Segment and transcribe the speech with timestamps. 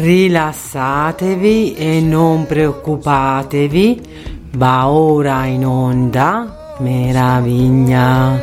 [0.00, 4.00] Rilassatevi e non preoccupatevi,
[4.52, 8.40] va ora in onda meraviglia.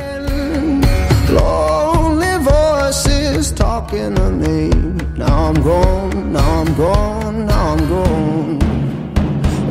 [1.30, 4.70] Lonely voices talking to me.
[5.16, 8.60] Now I'm gone, now I'm gone, now I'm gone.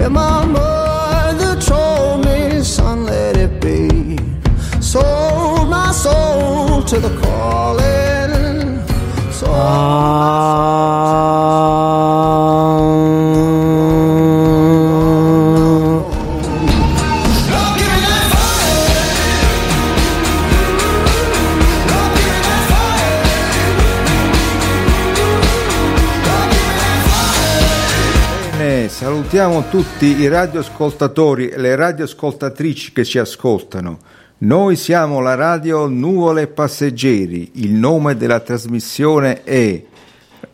[0.01, 4.19] And my mother told me, son, let it be.
[4.81, 8.83] Sold my soul to the calling.
[9.31, 9.57] Sold
[28.77, 33.97] Bene, salutiamo tutti i radioascoltatori e le radioascoltatrici che ci ascoltano.
[34.39, 39.83] Noi siamo la radio Nuvole Passeggeri, il nome della trasmissione è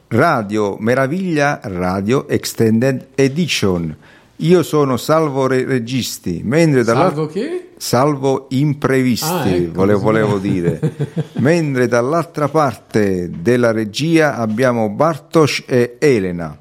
[0.07, 3.97] Radio Meraviglia Radio Extended Edition.
[4.37, 7.29] Io sono Salvo Re- Registi, mentre dall'altro...
[7.29, 7.71] Salvo che?
[7.77, 10.79] Salvo imprevisti, Ah, ecco, volevo, volevo dire.
[11.43, 16.57] Mentre dall'altra parte della regia abbiamo Bartosz e Elena.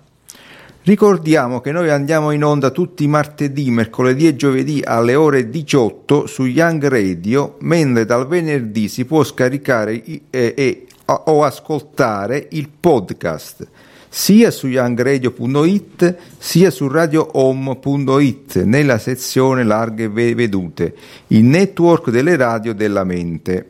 [0.83, 6.25] Ricordiamo che noi andiamo in onda tutti i martedì, mercoledì e giovedì alle ore 18
[6.25, 13.67] su Young Radio, mentre dal venerdì si può scaricare e, e- o ascoltare il podcast
[14.13, 20.93] sia su youngradio.it sia su radiohome.it nella sezione larghe ve- vedute,
[21.27, 23.67] il network delle radio della mente.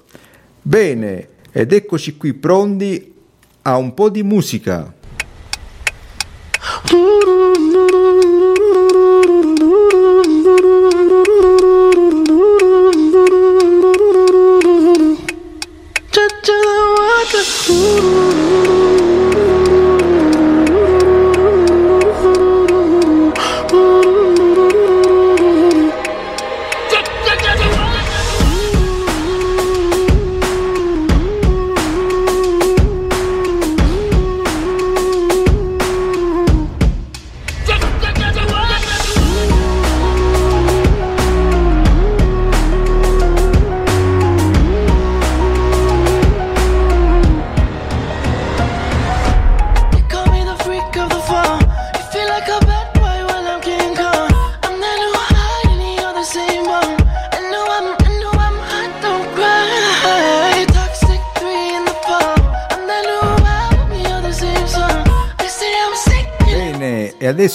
[0.62, 3.12] Bene, ed eccoci qui pronti
[3.62, 5.00] a un po' di musica.
[17.74, 18.31] Ooh.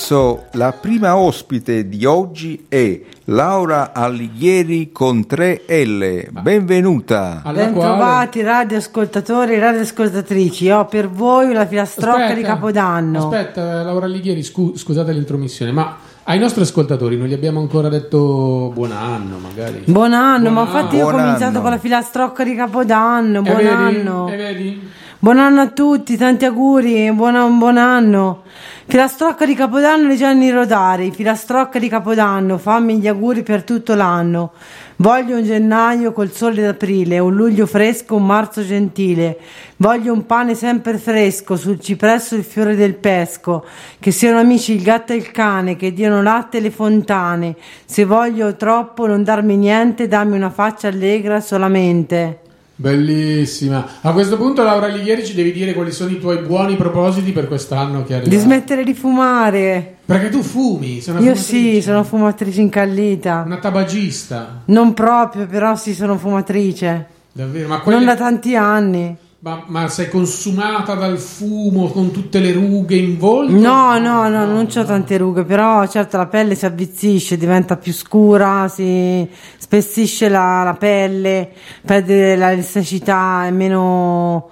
[0.09, 6.29] E adesso la prima ospite di oggi è Laura Alighieri con 3L.
[6.31, 7.41] Benvenuta.
[7.51, 13.25] Bentrovati radioascoltatori e radioascoltatrici, ho per voi la filastrocca di Capodanno.
[13.25, 18.71] Aspetta, Laura Lighieri, scu- scusate l'intromissione, ma ai nostri ascoltatori non gli abbiamo ancora detto
[18.73, 19.83] buon anno, magari.
[19.87, 21.61] Buon anno, ma Buon infatti io ho Buon cominciato anno.
[21.61, 23.39] con la filastrocca di Capodanno.
[23.39, 23.67] E Buon vedi?
[23.67, 24.29] anno.
[24.29, 24.89] E vedi?
[25.19, 28.43] Buon anno a tutti, tanti auguri, buon, buon anno.
[28.85, 34.51] Filastrocca di Capodanno di Gianni Rodari, filastrocca di Capodanno, fammi gli auguri per tutto l'anno.
[34.97, 39.39] Voglio un gennaio col sole d'aprile, un luglio fresco, un marzo gentile.
[39.77, 43.65] Voglio un pane sempre fresco, sul cipresso il fiore del pesco.
[43.99, 47.55] Che siano amici il gatto e il cane, che diano latte e le fontane.
[47.85, 52.41] Se voglio troppo non darmi niente, dammi una faccia allegra solamente.
[52.79, 53.85] Bellissima.
[54.01, 57.47] A questo punto, Laura Lighieri, ci devi dire quali sono i tuoi buoni propositi per
[57.47, 58.29] quest'anno che arriva.
[58.29, 59.95] Di smettere di fumare.
[60.05, 61.71] Perché tu fumi, sei una Io fumatrice.
[61.73, 63.43] sì, sono fumatrice incallita.
[63.45, 64.61] una tabagista.
[64.65, 67.07] Non proprio, però sì, sono fumatrice.
[67.31, 69.17] Davvero, ma, quelle- Non da tanti anni.
[69.39, 73.53] Ma, ma sei consumata dal fumo con tutte le rughe in volto?
[73.53, 77.93] No, no, no, non ho tante rughe, però certo la pelle si avvizzisce, diventa più
[77.93, 81.51] scura, si spessisce la, la pelle,
[81.85, 84.49] perde la elasticità, è meno,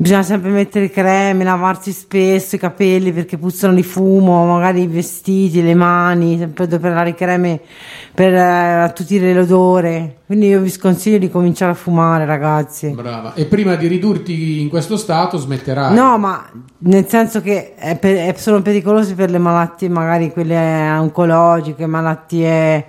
[0.00, 5.60] Bisogna sempre mettere creme, lavarsi spesso i capelli perché puzzano di fumo, magari i vestiti,
[5.60, 7.58] le mani, sempre adoperare creme
[8.14, 10.18] per eh, attutire l'odore.
[10.24, 12.90] Quindi io vi sconsiglio di cominciare a fumare, ragazzi.
[12.90, 13.34] Brava.
[13.34, 15.92] E prima di ridurti in questo stato smetterai.
[15.96, 16.48] No, ma
[16.78, 22.76] nel senso che è per- è- sono pericolosi per le malattie, magari quelle oncologiche, malattie
[22.76, 22.84] eh,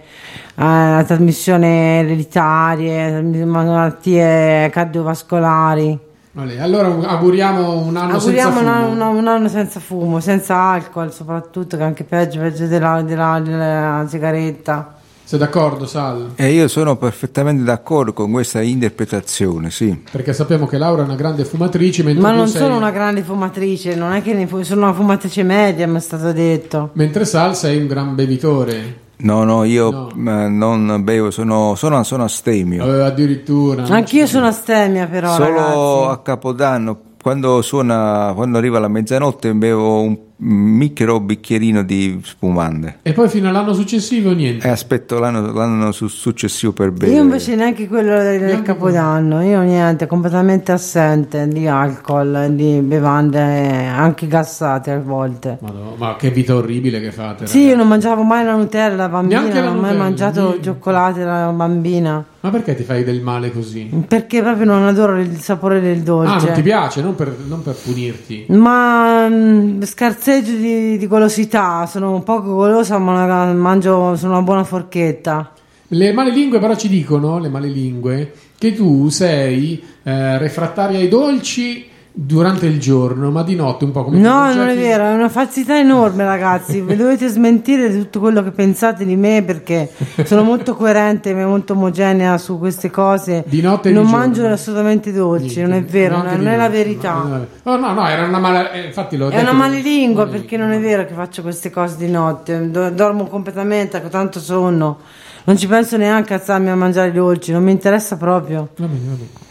[0.55, 6.07] a trasmissione ereditarie, malattie cardiovascolari.
[6.31, 8.87] Vale, Allora auguriamo un anno Auguriamo senza fumo.
[8.91, 13.01] un anno- un anno senza fumo, senza alcol soprattutto, che è anche peggio, peggio della,
[13.01, 14.93] della- della sigaretta.
[15.23, 16.31] Sei d'accordo, Sal?
[16.35, 20.03] E io sono perfettamente d'accordo con questa interpretazione, sì.
[20.11, 23.93] Perché sappiamo che Laura è una grande fumatrice, Ma non sei- sono una grande fumatrice,
[23.95, 26.89] non è che ne fu- sono una fumatrice media, mi è stato detto.
[26.93, 29.07] Mentre Sal sei un gran bevitore.
[29.21, 30.47] No, no, io No.
[30.47, 32.85] non bevo, sono, sono, sono astemio.
[32.85, 33.83] Eh, addirittura.
[33.83, 36.11] Anch'io sono astemia però, Solo ragazzi.
[36.11, 42.99] a Capodanno, quando suona, quando arriva la mezzanotte, bevo un micro bicchierino di spumante.
[43.01, 44.67] E poi fino all'anno successivo niente.
[44.67, 47.11] E aspetto l'anno, l'anno su- successivo per bere.
[47.11, 53.85] Io invece neanche quello del, Neanche Capodanno, io niente, completamente assente di alcol, di bevande
[53.85, 55.57] anche gassate a volte.
[55.61, 57.45] Madonna, ma che vita orribile che fate.
[57.47, 57.77] Sì, io ragazzi.
[57.79, 60.63] non mangiavo mai la Nutella da bambina, Neanche non ho mai Nutella, mangiato niente.
[60.63, 63.89] cioccolate da bambina, Ma perché ti fai del male così?
[64.07, 66.31] perché proprio non adoro il sapore del dolce.
[66.33, 68.45] Ah, non ti piace, non per, non per punirti.
[68.49, 69.81] Ma mm,
[70.29, 75.53] scarseggio di, di golosità, sono un poco golosa, ma mangio, sono una buona forchetta.
[75.87, 82.65] Le malelingue però ci dicono, le malelingue, che tu sei eh, refrattaria ai dolci durante
[82.65, 85.77] il giorno, ma di notte un po' come No, non è vero, è una falsità
[85.77, 86.81] enorme, ragazzi.
[86.81, 89.89] Vi dovete smentire tutto quello che pensate di me perché
[90.25, 93.43] sono molto coerente e molto omogenea su queste cose.
[93.47, 94.53] Di notte non di mangio giorno.
[94.55, 97.13] assolutamente dolci, Niente, non è vero, non non è la verità.
[97.13, 98.71] No, no, no, no, era una mala...
[98.71, 100.27] eh, infatti l'ho È una malilingua Malilingua.
[100.27, 102.69] perché non è vero che faccio queste cose di notte.
[102.69, 104.97] Do- dormo completamente, ho tanto sonno.
[105.45, 108.69] Non ci penso neanche a alzarmi a mangiare i dolci, non mi interessa proprio.
[108.77, 109.47] Va bene, va bene.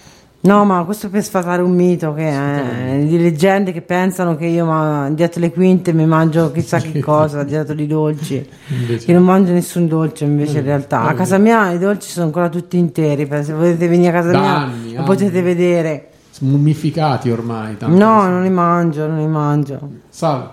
[0.48, 4.64] No, ma questo per sfatare un mito che è di leggende che pensano che io
[4.64, 8.48] ma, dietro le quinte mi mangio chissà che cosa, dietro di dolci.
[8.68, 11.00] Invece- Che non mangio nessun dolce invece in realtà.
[11.00, 14.12] va A casa mia i dolci sono ancora tutti interi, per- se volete venire a
[14.12, 15.06] casa Da mia anni, lo anni.
[15.06, 16.08] potete vedere.
[16.40, 17.76] Mummificati ormai.
[17.76, 19.80] tanto No, che- non li mangio, non li mangio.
[20.08, 20.48] Salve.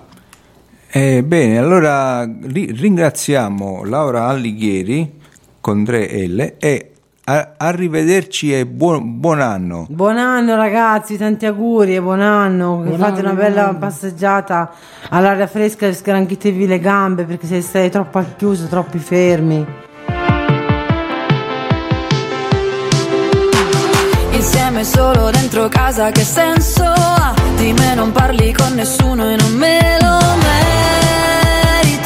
[0.90, 5.20] Eh, bene, allora ri- ringraziamo Laura Allighieri
[5.62, 6.92] con 3L e
[7.26, 9.88] arrivederci e buon, buon anno.
[9.90, 12.82] Buon anno ragazzi, tanti auguri e buon anno.
[12.84, 13.78] Che Buon fate anno, una bella anno.
[13.80, 14.72] passeggiata
[15.10, 19.66] all'aria fresca e sgranchitevi le gambe perché se state troppo al chiuso, troppi fermi.
[24.32, 27.34] Insieme solo dentro casa che senso ha?
[27.58, 30.20] Di me non parli con nessuno e non me lo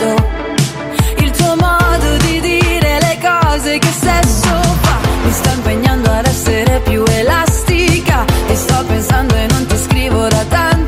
[0.05, 0.27] merito
[1.17, 4.28] Il tuo modo di dire le cose che fa
[5.49, 8.23] Sta impegnando ad essere più elastica.
[8.47, 10.78] E sto pensando e non ti scrivo da tanto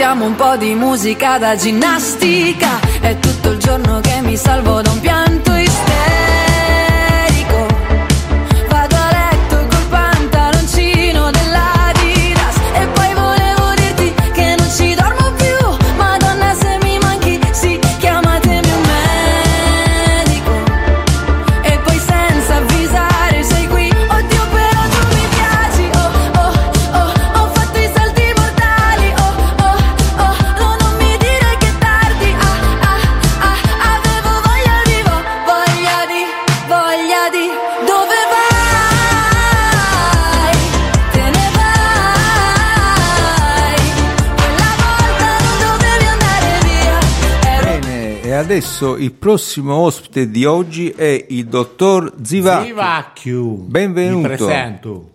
[0.00, 2.80] Mettiamo un po' di musica da ginnastica.
[3.02, 5.19] È tutto il giorno che mi salvo da un pianto
[48.40, 52.68] adesso il prossimo ospite di oggi è il dottor Zivacchi.
[52.68, 53.42] Zivacchio.
[53.42, 54.28] Benvenuto.
[54.28, 55.10] Mi presento.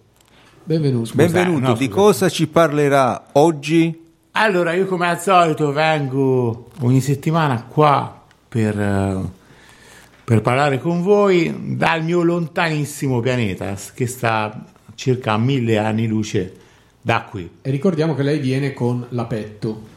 [0.64, 1.12] Benvenuto.
[1.16, 2.00] Benvenuto, no, di scusa.
[2.00, 4.04] cosa ci parlerà oggi?
[4.34, 9.22] Allora, io come al solito vengo ogni settimana qua per, eh,
[10.24, 14.64] per parlare con voi dal mio lontanissimo pianeta che sta a
[14.94, 16.54] circa mille anni luce
[17.02, 17.50] da qui.
[17.62, 19.94] E ricordiamo che lei viene con la petto.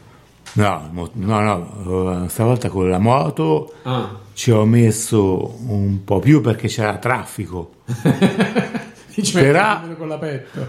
[0.53, 4.09] No, no, no, eh, stavolta con la moto Ah.
[4.33, 7.71] ci ho messo un po' più perché c'era traffico.
[9.33, 10.67] Però- "Viene con la petto.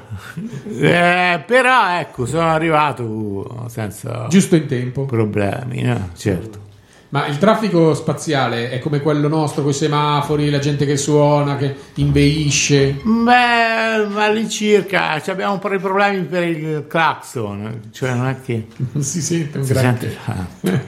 [0.69, 5.05] Eh, però ecco, sono arrivato senza Giusto in tempo.
[5.07, 6.09] problemi, no?
[6.17, 6.60] certo.
[7.11, 11.57] Ma il traffico spaziale è come quello nostro, con i semafori, la gente che suona,
[11.57, 13.01] che inveisce.
[13.03, 18.37] Beh, ma all'incirca ci abbiamo un po' di problemi per il clacson, cioè non è
[18.41, 20.17] che Non si sente un si sente.
[20.27, 20.47] ah,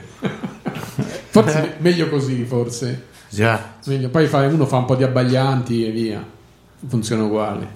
[1.29, 3.07] Forse me- meglio così, forse.
[3.27, 3.73] già.
[3.85, 4.07] Meglio.
[4.09, 6.25] Poi fa- uno fa un po' di abbaglianti e via.
[6.87, 7.67] Funziona uguale.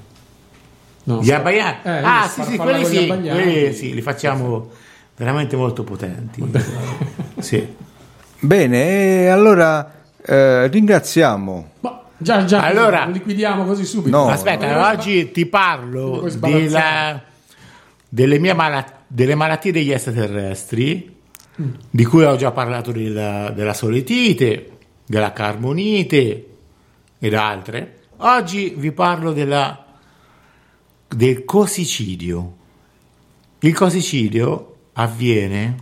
[1.04, 1.88] No, Gli abbaianti.
[1.88, 3.44] Eh, ah, sì, sì, quelli sì, abbaglianti.
[3.44, 4.70] quelli sì, li facciamo
[5.18, 6.44] veramente molto potenti.
[7.39, 7.75] sì.
[8.39, 11.70] Bene, e allora eh, ringraziamo.
[11.82, 14.15] Ma già, già, Allora- lo liquidiamo così subito.
[14.15, 14.27] No.
[14.29, 17.22] Aspetta, Allora, oggi ti parlo della-
[18.10, 21.15] delle mie mala- delle malattie degli extraterrestri,
[21.89, 24.72] di cui ho già parlato della, della solitite,
[25.06, 26.46] della carbonite
[27.20, 27.94] ed altre.
[28.17, 29.86] Oggi vi parlo della,
[31.08, 32.56] del cosicidio.
[33.60, 35.75] Il cosicidio avviene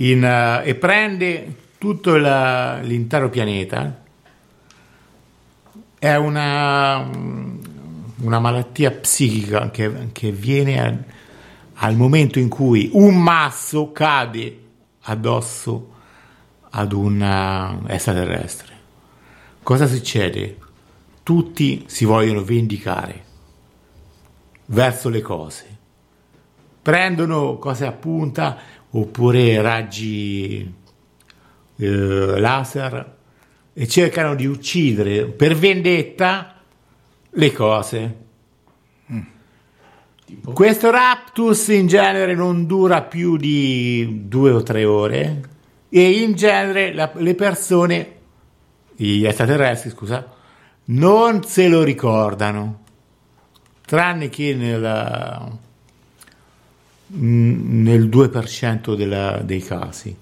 [0.00, 4.02] in, eh, e prende tutto la- l'intero pianeta
[5.98, 7.08] è una,
[8.16, 11.04] una malattia psichica che, che viene al,
[11.74, 14.58] al momento in cui un masso cade
[15.02, 15.92] addosso
[16.70, 18.78] ad un eh, extraterrestre.
[19.62, 20.56] Cosa succede?
[21.22, 23.24] Tutti si vogliono vendicare
[24.66, 25.78] verso le cose.
[26.82, 28.56] Prendono cose a punta
[28.90, 30.74] oppure raggi
[31.76, 31.86] eh,
[32.40, 33.16] laser
[33.72, 36.54] e cercano di uccidere per vendetta
[37.30, 38.16] le cose.
[40.54, 45.40] Questo raptus in genere non dura più di due o tre ore
[45.88, 48.14] e in genere la- le persone,
[48.94, 50.24] gli extraterrestri, scusa,
[50.86, 52.82] non se lo ricordano,
[53.84, 55.56] tranne che nella- mm,
[57.12, 60.16] nel 2% della- dei casi.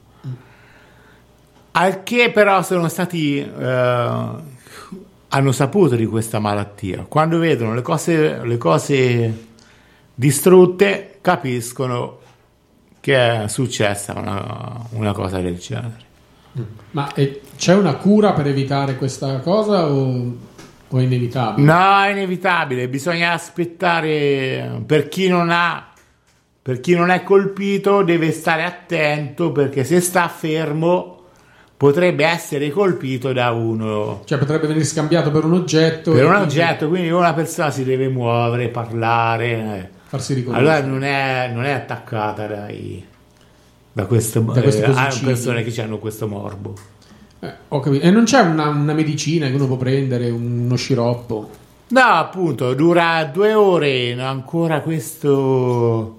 [1.72, 4.30] Al che però sono stati eh,
[5.28, 7.04] hanno saputo di questa malattia.
[7.08, 9.46] Quando vedono le cose, le cose
[10.14, 12.18] distrutte, capiscono
[13.00, 16.06] che è successa una, una cosa del genere.
[16.92, 20.36] Ma eh, c'è una cura per evitare questa cosa o,
[20.88, 21.64] o è inevitabile?
[21.64, 25.87] No, è inevitabile, bisogna aspettare per chi non ha
[26.60, 31.16] per chi non è colpito deve stare attento perché se sta fermo
[31.76, 36.46] potrebbe essere colpito da uno Cioè potrebbe venire scambiato per un oggetto per un quindi
[36.46, 39.46] oggetto, quindi una persona si deve muovere, parlare.
[39.46, 39.88] eh.
[40.06, 40.70] farsi riconoscere.
[40.70, 43.04] Allora non è, non è attaccata dai,
[43.92, 46.74] da, questo, Da questi eh, persone che hanno questo morbo.
[47.40, 48.04] Eh, ho capito.
[48.04, 51.50] E non c'è una, una medicina che uno può prendere, uno sciroppo?
[51.88, 56.17] No, appunto, dura due ore, ancora questo,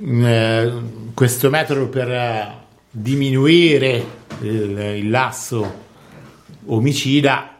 [0.00, 0.72] eh,
[1.14, 2.52] questo metodo per eh,
[2.90, 4.04] diminuire
[4.40, 5.82] il, il lasso
[6.66, 7.56] omicida,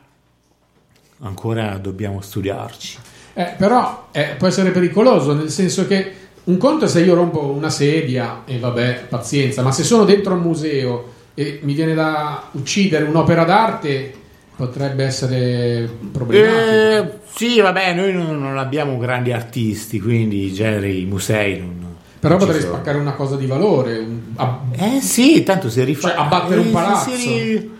[1.20, 2.98] ancora dobbiamo studiarci.
[3.34, 6.12] Eh, però eh, può essere pericoloso, nel senso che
[6.44, 10.34] un conto è se io rompo una sedia e vabbè, pazienza, ma se sono dentro
[10.34, 14.14] un museo e mi viene da uccidere un'opera d'arte,
[14.54, 17.16] potrebbe essere problematico.
[17.16, 21.93] Eh, sì, vabbè, noi non, non abbiamo grandi artisti, quindi in genere i musei non...
[22.28, 22.72] però potrei sono.
[22.74, 23.98] spaccare una cosa di valore.
[23.98, 26.08] un- ab- Eh sì, tanto se rifà...
[26.08, 27.10] Cioè, abbattere un eh, palazzo.
[27.10, 27.70] se ri-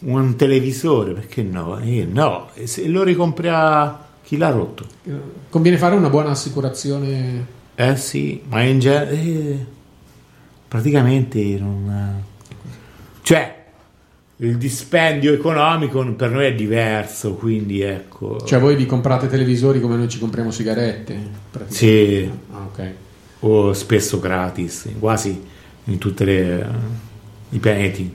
[0.00, 1.78] Un televisore, perché no?
[1.78, 4.84] Eh, no, e se lo ricompra chi l'ha rotto.
[5.48, 7.46] conviene fare una buona assicurazione.
[7.74, 9.10] Eh sì, ma in genere...
[9.12, 9.64] eh,
[10.68, 12.22] praticamente non...
[13.22, 13.62] Cioè,
[14.38, 18.40] il dispendio economico per noi è diverso, quindi ecco...
[18.44, 21.16] Cioè, voi vi comprate televisori come noi ci compriamo sigarette?
[21.50, 21.74] praticamente.
[21.74, 22.90] Sì, Ah, ok.
[23.44, 25.42] O spesso gratis, quasi
[25.84, 28.12] in tutti i pianeti.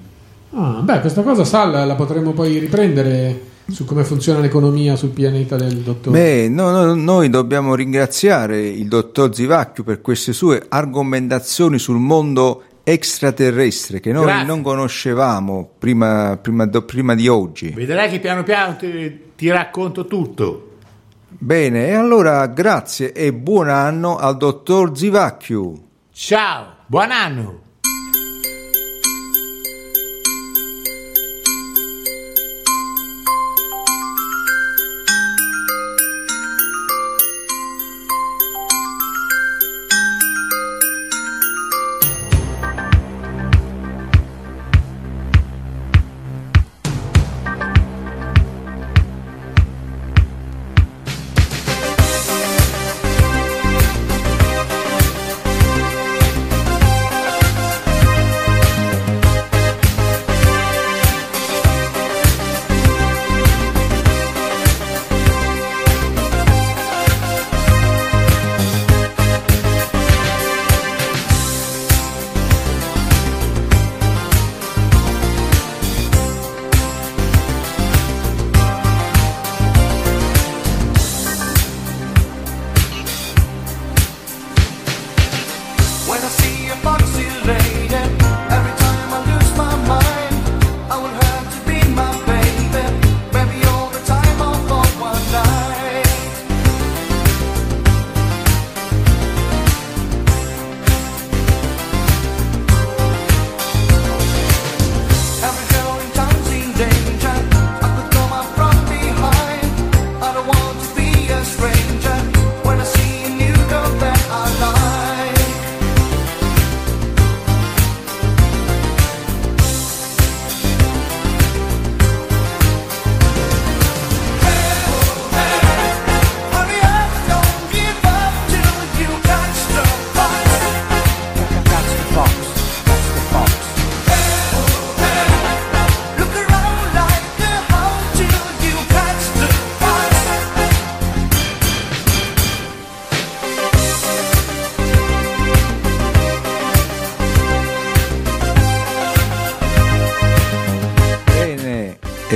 [0.52, 5.56] Ah, beh, questa cosa Sal la potremmo poi riprendere su come funziona l'economia sul pianeta
[5.56, 6.20] del dottore.
[6.20, 12.64] Beh, no, no, noi dobbiamo ringraziare il dottor Zivacchio per queste sue argomentazioni sul mondo
[12.84, 14.48] extraterrestre che noi Grazie.
[14.48, 17.70] non conoscevamo prima, prima do- prima di oggi.
[17.70, 20.69] Vedrai che piano piano ti, ti racconto tutto.
[21.32, 25.88] Bene, e allora grazie e buon anno al dottor Zivacchiu.
[26.12, 27.69] Ciao, buon anno!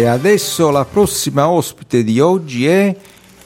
[0.04, 2.94] E adesso la prossima ospite di oggi è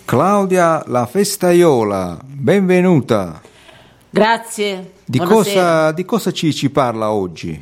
[0.05, 2.17] Claudia la Festaiola.
[2.25, 3.39] Benvenuta.
[4.09, 4.93] Grazie.
[5.05, 7.61] Di cosa, di cosa ci, ci parla oggi?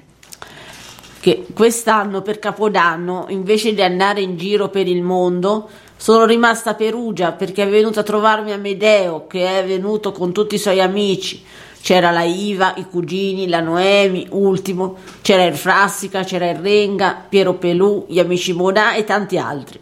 [1.19, 6.75] Che quest'anno per Capodanno, invece di andare in giro per il mondo, sono rimasta a
[6.75, 11.43] Perugia perché è venuto a trovarmi Amedeo, che è venuto con tutti i suoi amici.
[11.86, 17.54] C'era la Iva, i cugini, la Noemi, Ultimo, c'era il Frassica, c'era il Renga, Piero
[17.54, 19.80] Pelù, gli amici Monà e tanti altri.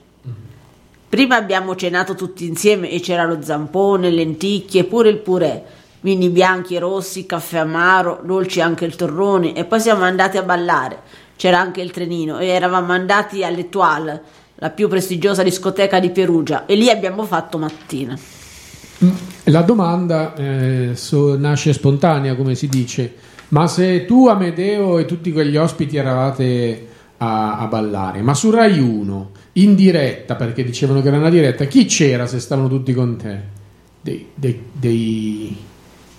[1.08, 5.63] Prima abbiamo cenato tutti insieme e c'era lo zampone, lenticchie pure il purè,
[6.02, 10.44] vini bianchi e rossi, caffè amaro, dolci anche il torrone e poi siamo andati a
[10.44, 11.00] ballare.
[11.38, 14.22] C'era anche il trenino e eravamo andati all'Etoile,
[14.56, 18.42] la più prestigiosa discoteca di Perugia e lì abbiamo fatto mattina.
[19.45, 23.15] La domanda eh, so- nasce spontanea, come si dice,
[23.49, 28.79] ma se tu, Amedeo e tutti quegli ospiti eravate a, a ballare, ma su Rai
[28.79, 33.17] 1, in diretta, perché dicevano che era una diretta, chi c'era se stavano tutti con
[33.17, 33.51] te?
[34.01, 35.58] Dei, dei, dei,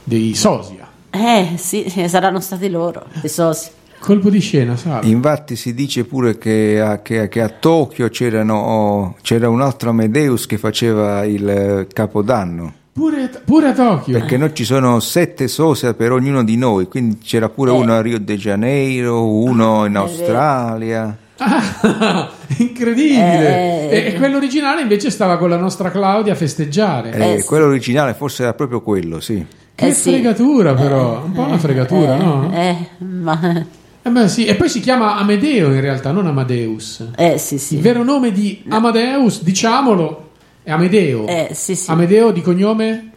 [0.02, 0.88] dei sosia.
[1.10, 3.68] Eh sì, saranno stati loro, i soci.
[4.04, 5.08] Colpo di scena, sai?
[5.10, 10.44] Infatti si dice pure che a, che- che a Tokyo c'erano- c'era un altro Amadeus
[10.46, 12.72] che faceva il eh, capodanno.
[12.92, 14.18] Pure, pure a Tokyo.
[14.18, 17.74] Perché noi ci sono sette social per ognuno di noi, quindi c'era pure Eh.
[17.74, 20.04] uno a Rio de Janeiro, uno in vero.
[20.04, 21.16] Australia.
[21.38, 23.88] Ah, incredibile!
[23.90, 23.96] Eh.
[23.96, 27.10] E, e quello originale invece stava con la nostra Claudia a festeggiare.
[27.12, 27.46] Eh, Eh, sì.
[27.46, 29.44] Quello originale forse era proprio quello, sì.
[29.74, 30.10] Che Eh, sì.
[30.10, 32.52] fregatura però, un po' una fregatura, no?
[32.54, 33.66] Eh, ma...
[34.06, 34.44] Eh beh, sì.
[34.44, 37.08] E poi si chiama Amedeo in realtà, non Amadeus.
[37.16, 37.76] Eh sì sì.
[37.76, 40.30] Il vero nome di Amadeus, diciamolo,
[40.62, 41.26] è Amedeo.
[41.26, 41.90] Eh sì sì.
[41.90, 43.10] Amedeo di cognome?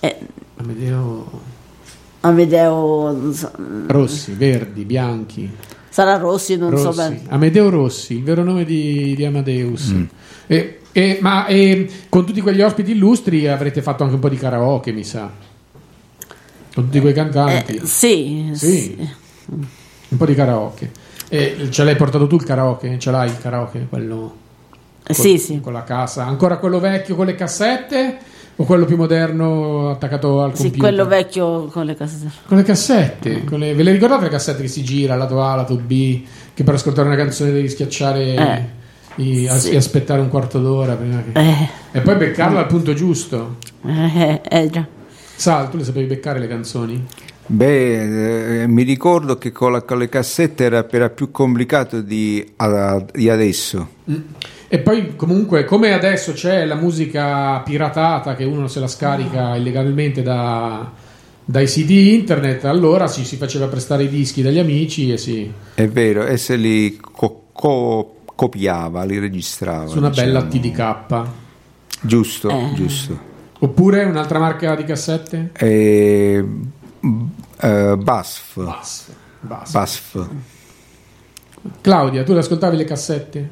[0.00, 0.18] Eh,
[0.56, 1.40] Amedeo
[2.20, 3.50] Amedeo non so,
[3.86, 5.50] Rossi, verdi, bianchi.
[5.88, 6.96] sarà Rossi, non so Rossi.
[6.98, 7.22] bene.
[7.28, 9.86] Amedeo Rossi, il vero nome di, di Amadeus.
[9.92, 10.04] Mm.
[10.46, 14.36] E, e- ma e, con tutti quegli ospiti illustri avrete fatto anche un po' di
[14.36, 15.30] karaoke, mi sa.
[16.74, 17.76] Con tutti quei cantanti.
[17.76, 18.66] Eh, sì, Sì.
[18.68, 19.08] sì.
[20.14, 20.90] Un po' di karaoke.
[21.28, 22.98] E ce l'hai portato tu il karaoke?
[23.00, 23.86] Ce l'hai il karaoke?
[23.88, 24.32] Quello
[25.06, 25.60] Eh, con, sì, sì.
[25.60, 26.24] con la casa.
[26.24, 28.16] Ancora quello vecchio con le cassette
[28.56, 30.80] o quello più moderno attaccato al Sì, computer?
[30.88, 32.30] quello vecchio con le case.
[32.46, 35.56] Con le cassette, con le- ve le ricordate le cassette che si gira, lato A,
[35.56, 36.22] lato B,
[36.54, 38.34] che per ascoltare una canzone devi schiacciare
[39.16, 39.22] Eh.
[39.22, 39.70] i- Sì.
[39.70, 41.36] e aspettare un quarto d'ora prima che...
[41.40, 43.56] Eh, E poi beccarla al punto giusto.
[43.84, 44.86] eh, eh, già.
[45.36, 47.04] Sal, tu le sapevi beccare le canzoni?
[47.46, 52.44] Beh, eh, mi ricordo che con, la- con le cassette era, era più complicato di,
[52.56, 53.88] a- di adesso.
[54.68, 60.22] E poi comunque come adesso c'è la musica piratata che uno se la scarica illegalmente
[60.22, 60.90] da-
[61.44, 65.86] dai CD internet, allora si, si faceva prestare i dischi dagli amici e si È
[65.86, 69.86] vero, e se li co- co- copiava, li registrava.
[69.86, 70.96] su una bella diciamo.
[71.04, 71.26] TDK.
[72.00, 72.70] Giusto, Eh.
[72.74, 73.18] giusto.
[73.60, 75.50] Oppure un'altra marca di cassette?
[75.56, 76.44] E,
[77.60, 78.64] eh, BASF.
[78.64, 79.06] Bas.
[79.40, 79.70] Bas.
[79.72, 80.26] BASF.
[81.80, 83.50] Claudia, tu le ascoltavi le cassette?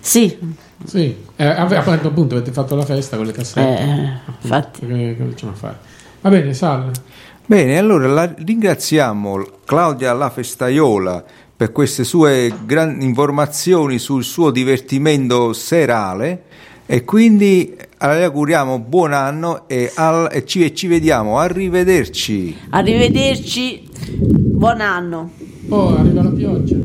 [0.00, 0.38] Sì,
[0.84, 3.82] Sì, eh, appunto avete fatto la festa con le cassette.
[3.82, 4.86] eh, infatti.
[4.86, 5.78] Che, che facciamo a fare?
[6.20, 6.90] Va bene, Sal.
[7.46, 11.24] Bene, allora la ringraziamo Claudia La Festaiola
[11.56, 16.44] per queste sue grandi informazioni sul suo divertimento serale
[16.90, 21.38] e quindi le auguriamo buon anno e, al- e ci, e ci vediamo.
[21.38, 22.56] Arrivederci.
[22.70, 25.30] Arrivederci, buon anno.
[25.68, 26.76] Oh, arriva la pioggia.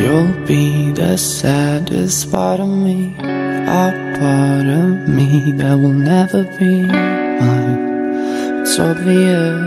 [0.00, 6.82] You'll be the saddest part of me, a part of me that will never be
[6.86, 7.93] mine.
[8.66, 9.60] It's obvious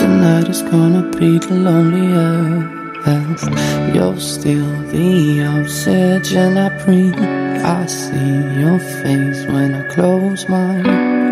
[0.00, 3.48] tonight is gonna be the loneliest.
[3.94, 7.18] You're still the oxygen I breathe.
[7.64, 10.76] I see your face when I close my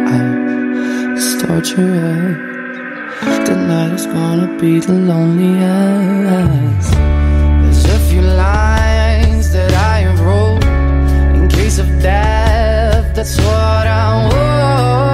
[0.08, 1.18] eyes.
[1.18, 2.34] It's torture.
[3.44, 6.92] Tonight is gonna be the loneliest.
[7.62, 10.64] There's a few lines that I have wrote
[11.36, 13.14] in case of death.
[13.14, 15.07] That's what I want.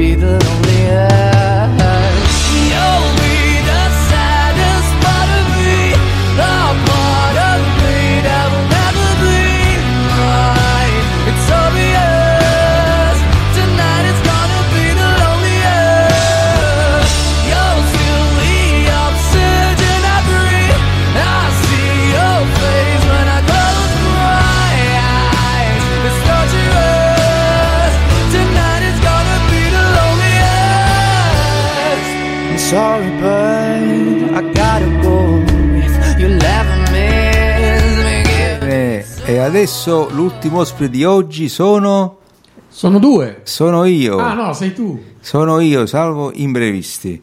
[0.00, 0.69] Be the loneliest.
[39.60, 42.16] Adesso l'ultimo ospite di oggi sono,
[42.70, 43.40] Sono due.
[43.42, 44.16] sono io.
[44.16, 44.98] Ah no, sei tu.
[45.20, 47.20] Sono io, salvo imprevisti.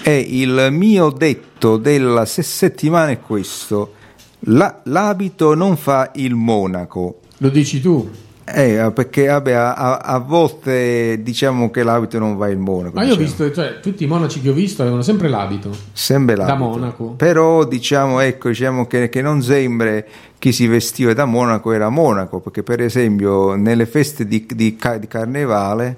[0.00, 3.94] E il mio detto della se- settimana è questo:
[4.40, 7.18] La- l'abito non fa il monaco.
[7.38, 8.08] Lo dici tu.
[8.52, 12.94] Eh, perché vabbè, a, a- volte diciamo che l'abito non va il monaco.
[12.94, 13.44] Ma io ho diciamo.
[13.46, 15.70] visto, cioè, tutti i monaci che ho visto avevano sempre l'abito.
[15.92, 16.64] Sempre da l'abito.
[16.64, 17.04] monaco.
[17.16, 20.02] Però diciamo, ecco, diciamo che, che non sembra
[20.38, 25.06] chi si vestiva da monaco era monaco, perché per esempio nelle feste di, di di
[25.08, 25.96] carnevale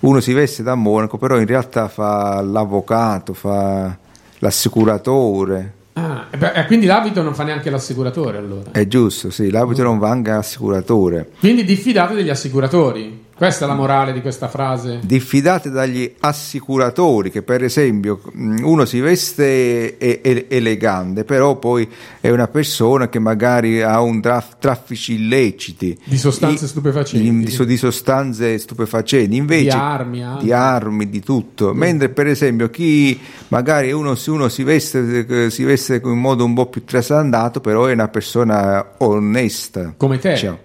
[0.00, 3.96] uno si veste da monaco, però in realtà fa l'avvocato, fa
[4.38, 5.74] l'assicuratore.
[5.94, 8.70] Ah, e beh, e quindi l'abito non fa neanche l'assicuratore allora.
[8.72, 11.30] È giusto, sì, l'abito non va anche all'assicuratore.
[11.38, 13.21] Quindi diffidate degli assicuratori.
[13.42, 15.00] Questa è la morale di questa frase.
[15.02, 19.98] Diffidate dagli assicuratori che per esempio mh, uno si veste
[20.48, 21.88] elegante, però poi
[22.20, 27.44] è una persona che magari ha un traf- traffici illeciti Di sostanze stupefacenti.
[27.44, 30.44] Di, di- sostanze stupefacenti, invece Di armi anche.
[30.44, 31.74] di armi, di tutto.
[31.74, 36.54] Mentre per esempio chi magari uno, se uno si veste, si veste in modo un
[36.54, 39.94] po' più trasandato, però è una persona onesta.
[39.96, 40.34] Come te.
[40.34, 40.58] Diciamo.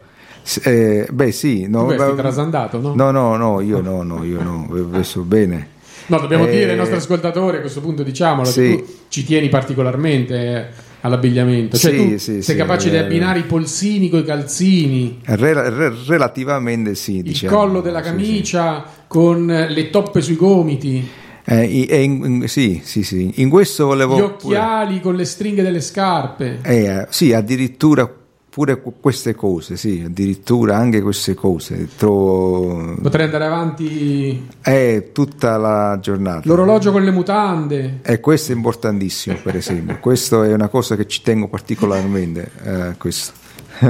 [0.64, 2.94] Eh, beh sì, no, ma- trasandato, no?
[2.96, 5.76] No, no, no, io no, no, io no, visto bene.
[6.08, 8.62] No, dobbiamo Eh, dire ai nostri ascoltatori a questo punto, diciamolo, sì.
[8.62, 10.66] che tu ci tieni particolarmente eh,
[11.02, 11.76] all'abbigliamento.
[11.78, 15.20] Cioè, Sì, tu sì, sei sì, capace di eh, abbinare i polsini con i calzini,
[15.26, 17.58] Rel- re- relativamente sì, il diciamo.
[17.58, 21.06] collo della camicia con eh, le toppe sui gomiti,
[21.50, 23.34] Eh, i- e in- sì, sì, sì.
[23.36, 26.60] In questo volevo gli pure- occhiali con le stringhe delle scarpe.
[26.62, 28.10] Eh, sì, addirittura
[28.58, 31.88] pure qu- queste cose, sì, addirittura anche queste cose.
[31.96, 36.42] Trovo Potrei andare avanti è tutta la giornata.
[36.46, 38.00] l'orologio con le mutande.
[38.02, 39.98] E questo è importantissimo, per esempio.
[40.02, 42.50] questo è una cosa che ci tengo particolarmente.
[42.64, 43.32] eh, questo.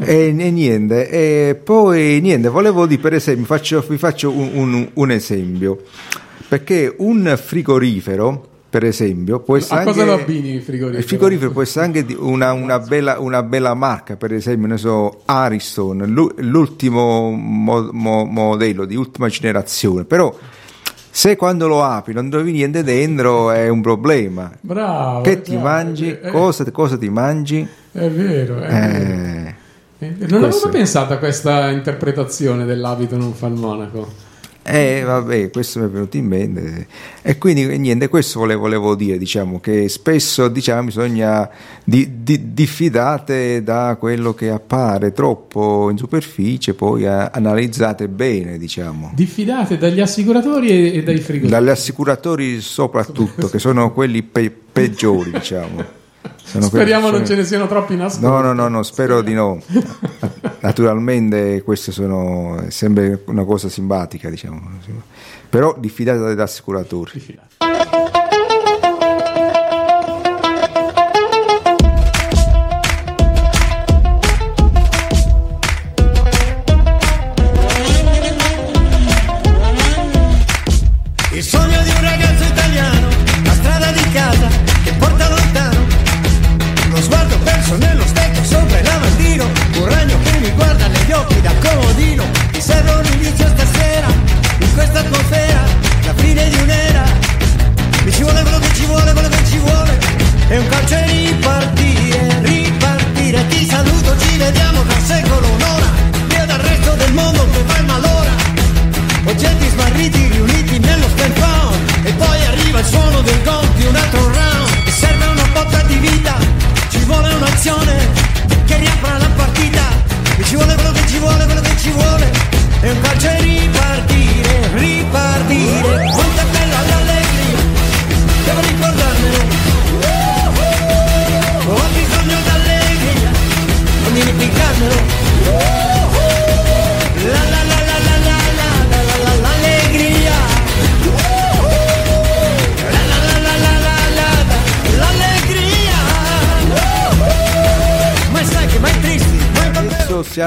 [0.00, 4.88] e, e niente, e poi niente, volevo dire, per esempio, faccio- vi faccio un, un-
[4.92, 5.82] un esempio.
[6.48, 10.98] Perché un frigorifero, per esempio, può essere A cosa anche- lo abbini il frigorifero?
[11.00, 15.22] il frigorifero può essere anche una, una bella, una bella marca, per esempio, ne so,
[15.24, 20.36] Ariston, l'u- l'ultimo mo- mo- modello di ultima generazione, però
[21.10, 24.52] se quando lo apri non trovi niente dentro è un problema.
[24.60, 25.22] Bravo.
[25.22, 26.10] che ti chiaro, mangi?
[26.10, 27.66] eh, cosa, cosa ti mangi?
[27.92, 28.60] È vero.
[28.60, 28.68] È vero.
[28.68, 29.54] Eh,
[29.98, 34.06] Eh, Non avevo questo- mai pensato a questa interpretazione dell'abito non fa il monaco.
[34.66, 36.86] Eh, vabbè, questo mi è venuto in mente.
[37.22, 41.48] E quindi niente, questo volevo, volevo dire, diciamo, che spesso diciamo, bisogna
[41.84, 49.12] di, di- diffidate da quello che appare troppo in superficie, poi eh, analizzate bene, diciamo.
[49.14, 51.48] Diffidate dagli assicuratori e, e dai frigoriferi.
[51.48, 55.95] Dagli assicuratori soprattutto, che sono quelli pe- peggiori, diciamo.
[56.46, 58.28] Sono Speriamo non sono- ce ne siano troppi in ascolto.
[58.28, 59.60] No, no, no, no, spero di no.
[60.60, 64.60] Naturalmente queste sono è sempre una cosa simpatica, diciamo.
[65.50, 67.10] Però diffidate dagli assicuratori.
[67.14, 67.54] Diffidate.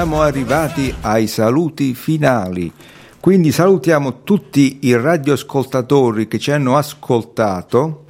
[0.00, 2.72] Siamo arrivati ai saluti finali.
[3.20, 8.06] Quindi salutiamo tutti i radioascoltatori che ci hanno ascoltato,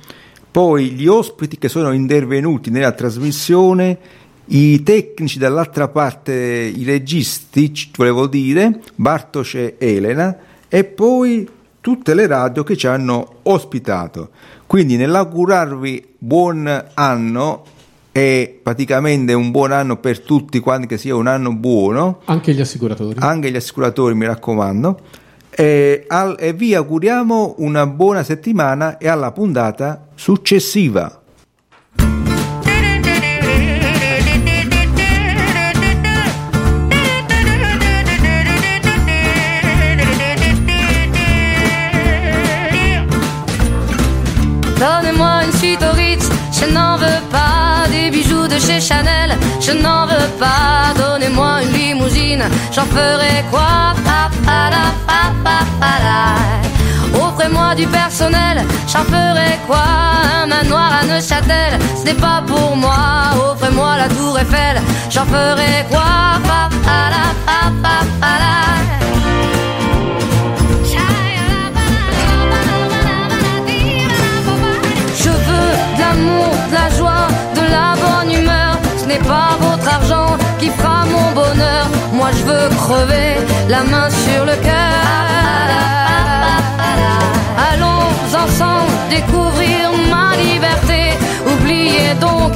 [0.52, 3.98] poi gli ospiti che sono intervenuti nella trasmissione,
[4.44, 11.48] i tecnici dall'altra parte, i registi, volevo dire, Bartosz e Elena, e poi
[11.80, 14.30] tutte le radio che ci hanno ospitato.
[14.64, 17.64] Quindi nell'augurarvi buon anno
[18.12, 22.60] e praticamente un buon anno per tutti quanti che sia un anno buono, Anche gli
[22.60, 23.16] assicuratori.
[23.20, 24.98] anche gli assicuratori mi raccomando,
[25.50, 31.20] e, al- e vi auguriamo una buona settimana e alla puntata successiva.
[44.78, 47.39] Donnez-moi une suite au Ritz, je n'en veux pas
[48.34, 50.92] de chez Chanel, je n'en veux pas.
[50.96, 53.94] Donnez-moi une limousine, j'en ferai quoi?
[57.14, 59.84] Offrez-moi du personnel, j'en ferai quoi?
[60.42, 63.30] Un manoir à Neuchâtel, ce n'est pas pour moi.
[63.50, 66.04] Offrez-moi la tour Eiffel, j'en ferai quoi?
[75.22, 76.89] Je veux de l'amour, de la
[79.10, 81.84] n'est pas votre argent qui fera mon bonheur.
[82.12, 83.30] Moi je veux crever
[83.68, 86.52] la main sur le cœur.
[87.70, 88.06] Allons
[88.44, 89.82] ensemble découvrir
[90.14, 91.00] ma liberté.
[91.52, 92.52] Oubliez donc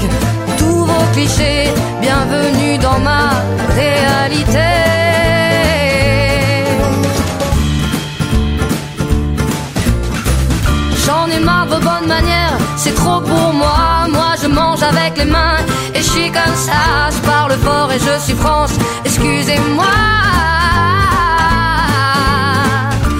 [0.58, 1.66] tous vos clichés.
[2.00, 3.24] Bienvenue dans ma
[3.80, 4.70] réalité.
[11.04, 13.53] J'en ai marre de vos bonnes manières, c'est trop pour
[14.84, 15.58] avec les mains
[15.94, 18.70] et je suis comme ça, je parle fort et je suis franche,
[19.04, 19.84] excusez-moi.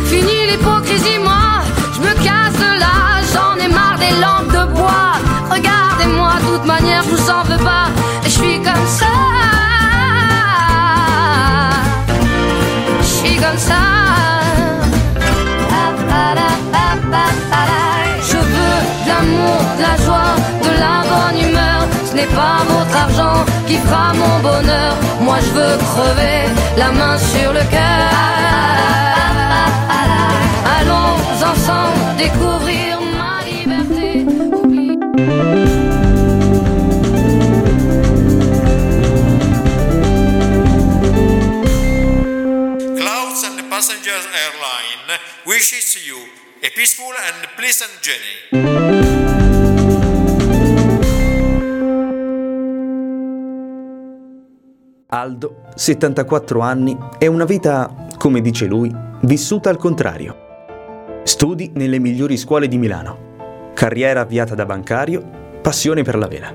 [0.07, 1.62] Fini l'hypocrisie, moi,
[1.94, 2.96] je me casse de là,
[3.33, 5.12] j'en ai marre des lampes de bois.
[5.50, 7.87] Regardez-moi, de toute manière, je vous en veux pas
[8.24, 9.12] et je suis comme ça.
[13.00, 14.04] Je suis comme ça.
[23.66, 24.97] Qui fera mon bonheur.
[25.20, 28.11] Moi je veux crever la main sur le cœur.
[30.79, 31.16] Allons
[31.51, 34.27] ensemble découvrir ma liberté.
[42.97, 46.18] Clouds and Passengers Airline wishes you
[46.62, 49.63] a peaceful and pleasant journey.
[55.14, 61.22] Aldo, 74 anni, è una vita, come dice lui, vissuta al contrario.
[61.22, 65.22] Studi nelle migliori scuole di Milano, carriera avviata da bancario,
[65.62, 66.53] passione per la vela.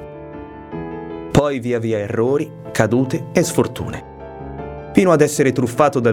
[1.31, 4.03] Poi via via errori, cadute e sfortune,
[4.91, 6.07] fino ad essere truffato dal